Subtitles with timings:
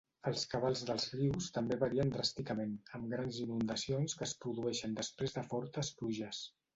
[0.29, 5.45] Els cabals dels rius també varien dràsticament, amb grans inundacions que es produeixen després de
[5.53, 6.41] fortes pluges.